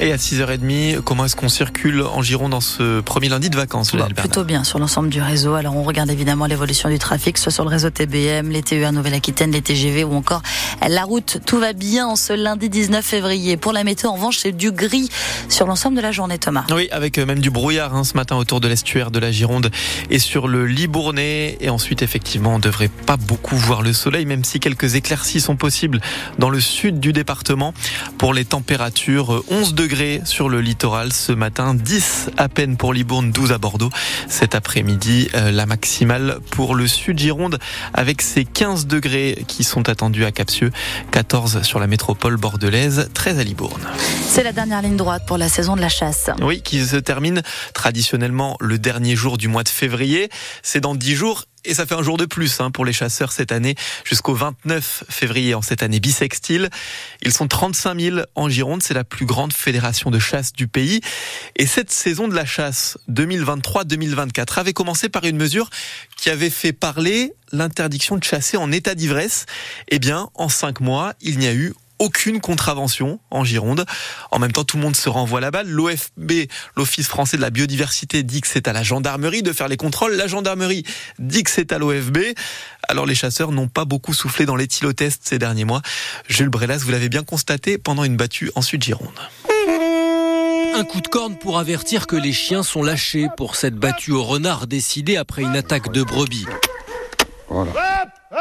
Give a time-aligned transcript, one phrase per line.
[0.00, 3.94] Et à 6h30, comment est-ce qu'on circule en Gironde dans ce premier lundi de vacances
[3.94, 5.54] bon, Plutôt bien sur l'ensemble du réseau.
[5.54, 9.52] Alors on regarde évidemment l'évolution du trafic, soit sur le réseau TBM, les TER Nouvelle-Aquitaine,
[9.52, 10.42] les TGV ou encore
[10.88, 11.38] la route.
[11.46, 13.56] Tout va bien ce lundi 19 février.
[13.56, 15.08] Pour la météo, en revanche, c'est du gris
[15.48, 16.64] sur l'ensemble de la journée, Thomas.
[16.72, 19.70] Oui, avec euh, même du brouillard hein, ce matin autour de l'estuaire de la Gironde
[20.10, 21.56] et sur le Libournais.
[21.60, 25.40] Et ensuite, effectivement, on ne devrait pas beaucoup voir le soleil, même si quelques éclaircies
[25.40, 26.00] sont possibles
[26.40, 27.72] dans le sud du département.
[28.18, 32.94] Pour les températures, 11 degrés degrés sur le littoral ce matin, 10 à peine pour
[32.94, 33.90] Libourne, 12 à Bordeaux.
[34.28, 37.58] Cet après-midi, euh, la maximale pour le sud Gironde
[37.92, 40.70] avec ses 15 degrés qui sont attendus à Capsieux,
[41.10, 43.82] 14 sur la métropole bordelaise, 13 à Libourne.
[44.26, 46.30] C'est la dernière ligne droite pour la saison de la chasse.
[46.40, 47.42] Oui, qui se termine
[47.74, 50.30] traditionnellement le dernier jour du mois de février.
[50.62, 53.32] C'est dans 10 jours et ça fait un jour de plus hein, pour les chasseurs
[53.32, 56.70] cette année, jusqu'au 29 février en cette année bisextile.
[57.22, 61.00] Ils sont 35 000 en Gironde, c'est la plus grande fédération de chasse du pays.
[61.56, 65.70] Et cette saison de la chasse 2023-2024 avait commencé par une mesure
[66.16, 69.46] qui avait fait parler l'interdiction de chasser en état d'ivresse.
[69.88, 73.84] Eh bien, en cinq mois, il n'y a eu aucune contravention en Gironde.
[74.30, 75.68] En même temps, tout le monde se renvoie la balle.
[75.68, 79.76] L'OFB, l'Office français de la biodiversité, dit que c'est à la gendarmerie de faire les
[79.76, 80.14] contrôles.
[80.14, 80.84] La gendarmerie
[81.18, 82.18] dit que c'est à l'OFB.
[82.88, 85.82] Alors les chasseurs n'ont pas beaucoup soufflé dans les test ces derniers mois.
[86.28, 89.18] Jules Brelas, vous l'avez bien constaté pendant une battue en Sud-Gironde.
[90.76, 94.24] Un coup de corne pour avertir que les chiens sont lâchés pour cette battue au
[94.24, 96.46] renard décidée après une attaque de brebis.
[97.48, 97.70] Voilà.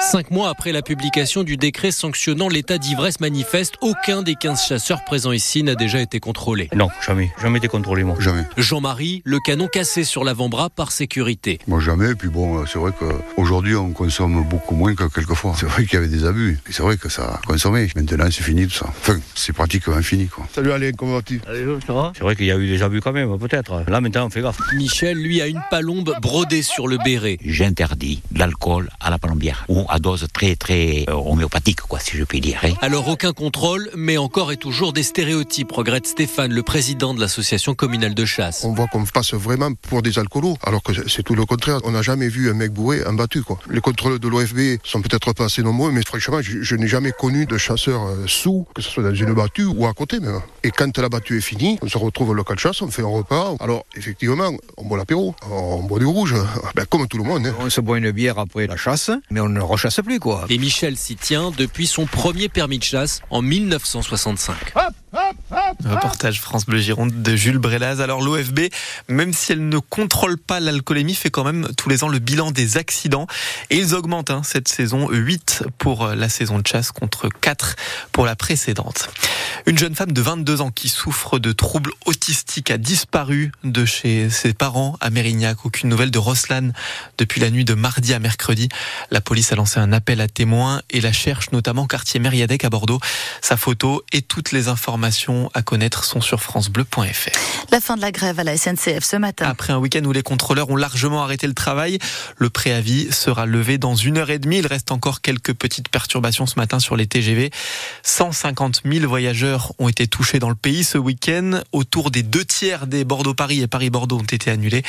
[0.00, 5.04] Cinq mois après la publication du décret sanctionnant l'état d'ivresse manifeste, aucun des 15 chasseurs
[5.04, 6.68] présents ici n'a déjà été contrôlé.
[6.74, 7.30] Non, jamais.
[7.40, 8.16] Jamais été contrôlé, moi.
[8.18, 8.42] Jamais.
[8.56, 11.60] Jean-Marie, le canon cassé sur l'avant-bras par sécurité.
[11.68, 12.10] Moi, jamais.
[12.10, 15.54] Et puis bon, c'est vrai qu'aujourd'hui, on consomme beaucoup moins que quelquefois.
[15.58, 16.58] C'est vrai qu'il y avait des abus.
[16.70, 17.88] C'est vrai que ça a consommé.
[17.94, 18.86] Maintenant, c'est fini tout ça.
[18.88, 20.46] Enfin, c'est pratiquement fini, quoi.
[20.52, 23.84] Salut Alain, comment vas-tu C'est vrai qu'il y a eu des abus quand même, peut-être.
[23.88, 24.58] Là, maintenant, on fait gaffe.
[24.74, 27.38] Michel, lui, a une palombe brodée sur le béret.
[27.44, 32.24] J'interdis l'alcool à la palombière ou à dose très très euh, homéopathique, quoi, si je
[32.24, 32.60] puis dire.
[32.64, 32.72] Hein.
[32.80, 37.74] Alors aucun contrôle, mais encore et toujours des stéréotypes, regrette Stéphane, le président de l'association
[37.74, 38.64] communale de chasse.
[38.64, 41.80] On voit qu'on passe vraiment pour des alcoolos, alors que c'est tout le contraire.
[41.84, 43.58] On n'a jamais vu un mec bourré, un battu, quoi.
[43.68, 47.44] Les contrôles de l'OFB sont peut-être pas assez nombreux, mais franchement, je, n'ai jamais connu
[47.44, 50.40] de chasseur euh, sous, que ce soit dans une battue ou à côté même.
[50.62, 53.02] Et quand la battue est finie, on se retrouve au local de chasse, on fait
[53.02, 53.54] un repas.
[53.60, 56.34] Alors effectivement, on boit l'apéro, on boit du rouge,
[56.74, 57.46] ben, comme tout le monde.
[57.46, 57.54] Hein.
[57.60, 60.46] On se boit une bière après la chasse, mais on ne rechasse plus, quoi.
[60.48, 64.74] Et Michel s'y tient depuis son premier permis de chasse en 1965.
[65.84, 68.00] Reportage France Bleu Gironde de Jules Brelaz.
[68.00, 68.60] Alors l'OFB,
[69.08, 72.50] même si elle ne contrôle pas l'alcoolémie, fait quand même tous les ans le bilan
[72.50, 73.26] des accidents.
[73.70, 77.76] Et ils augmentent hein, cette saison, 8 pour la saison de chasse contre 4
[78.12, 79.08] pour la précédente.
[79.66, 84.30] Une jeune femme de 22 ans qui souffre de troubles autistiques a disparu de chez
[84.30, 85.64] ses parents à Mérignac.
[85.64, 86.70] Aucune nouvelle de Roslan
[87.18, 88.68] depuis la nuit de mardi à mercredi.
[89.10, 92.70] La police a lancé un appel à témoins et la cherche notamment quartier Mériadec à
[92.70, 93.00] Bordeaux.
[93.40, 95.05] Sa photo et toutes les informations
[95.54, 97.70] à connaître sont sur francebleu.fr.
[97.70, 99.46] La fin de la grève à la SNCF ce matin.
[99.48, 101.98] Après un week-end où les contrôleurs ont largement arrêté le travail,
[102.36, 104.58] le préavis sera levé dans une heure et demie.
[104.58, 107.50] Il reste encore quelques petites perturbations ce matin sur les TGV.
[108.02, 111.60] 150 000 voyageurs ont été touchés dans le pays ce week-end.
[111.72, 114.82] Autour des deux tiers des Bordeaux-Paris et Paris-Bordeaux ont été annulés.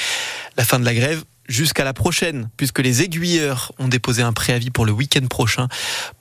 [0.58, 4.70] La fin de la grève jusqu'à la prochaine, puisque les aiguilleurs ont déposé un préavis
[4.70, 5.68] pour le week-end prochain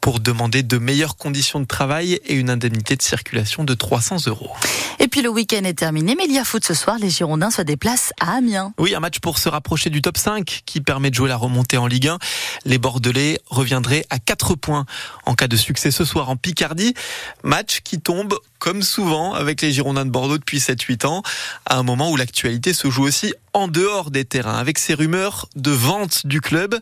[0.00, 4.50] pour demander de meilleures conditions de travail et une indemnité de circulation de 300 euros.
[4.98, 6.96] Et puis le week-end est terminé, mais il y a foot ce soir.
[7.00, 8.72] Les Girondins se déplacent à Amiens.
[8.78, 11.76] Oui, un match pour se rapprocher du top 5 qui permet de jouer la remontée
[11.76, 12.18] en Ligue 1.
[12.64, 14.86] Les Bordelais reviendraient à 4 points
[15.24, 16.94] en cas de succès ce soir en Picardie.
[17.42, 21.22] Match qui tombe comme souvent avec les Girondins de Bordeaux depuis 7-8 ans,
[21.64, 25.48] à un moment où l'actualité se joue aussi en dehors des terrains, avec ces rumeurs
[25.56, 26.78] de vente du club.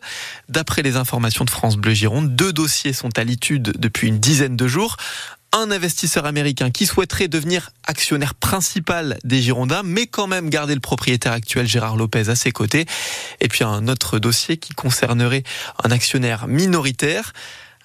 [0.49, 4.55] D'après les informations de France Bleu Gironde, deux dossiers sont à l'étude depuis une dizaine
[4.55, 4.97] de jours
[5.55, 10.81] un investisseur américain qui souhaiterait devenir actionnaire principal des Girondins, mais quand même garder le
[10.81, 12.85] propriétaire actuel Gérard Lopez à ses côtés.
[13.39, 15.43] Et puis un autre dossier qui concernerait
[15.83, 17.31] un actionnaire minoritaire.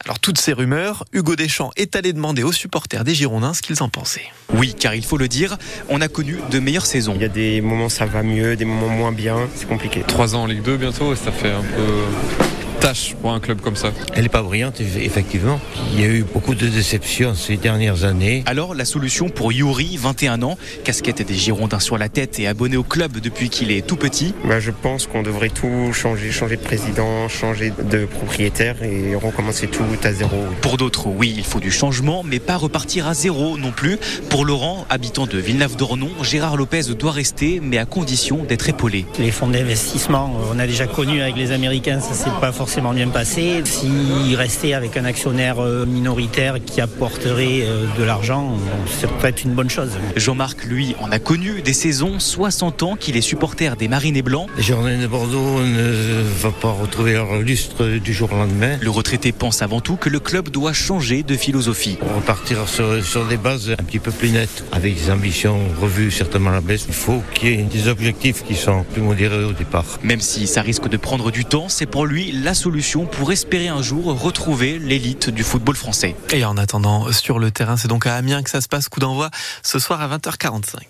[0.05, 3.83] Alors toutes ces rumeurs, Hugo Deschamps est allé demander aux supporters des Girondins ce qu'ils
[3.83, 4.25] en pensaient.
[4.55, 5.59] Oui, car il faut le dire,
[5.91, 7.13] on a connu de meilleures saisons.
[7.17, 10.03] Il y a des moments ça va mieux, des moments moins bien, c'est compliqué.
[10.07, 12.47] Trois ans en Ligue 2 bientôt, ça fait un peu
[12.81, 13.93] tâche pour un club comme ça.
[14.15, 15.61] Elle n'est pas brillante, effectivement.
[15.93, 18.43] Il y a eu beaucoup de déceptions ces dernières années.
[18.47, 22.79] Alors, la solution pour Yuri, 21 ans, casquette des Girondins sur la tête et abonné
[22.79, 26.57] au club depuis qu'il est tout petit bah, Je pense qu'on devrait tout changer, changer
[26.57, 30.37] de président, changer de propriétaire et recommencer tout à zéro.
[30.63, 33.99] Pour d'autres, oui, il faut du changement, mais pas repartir à zéro non plus.
[34.31, 39.05] Pour Laurent, habitant de Villeneuve-d'Ornon, Gérard Lopez doit rester, mais à condition d'être épaulé.
[39.19, 43.09] Les fonds d'investissement, on a déjà connu avec les Américains, ça s'est pas forcément bien
[43.09, 43.63] passé.
[43.65, 48.57] S'il restait avec un actionnaire euh, minoritaire qui apporterait euh, de l'argent,
[49.01, 49.91] ça peut être une bonne chose.
[50.17, 54.49] Jean-Marc, lui, en a connu des saisons, 60 ans qu'il est supporter des Marinés Blancs.
[54.57, 58.79] Les journées de Bordeaux ne vont pas retrouver leur lustre du jour au lendemain.
[58.81, 61.99] Le retraité pense avant tout que le club doit changer de philosophie.
[62.03, 66.13] On repartir sur, sur des bases un petit peu plus nettes, avec des ambitions revues
[66.13, 66.85] certainement à la baisse.
[66.87, 69.99] Il faut qu'il y ait des objectifs qui sont plus modérés au départ.
[70.05, 73.69] Même si ça risque de prendre du temps, c'est pour lui la solution pour espérer
[73.69, 76.15] un jour retrouver l'élite du football français.
[76.31, 79.01] Et en attendant, sur le terrain, c'est donc à Amiens que ça se passe, coup
[79.01, 79.31] d'envoi
[79.63, 80.81] ce soir à 20h45.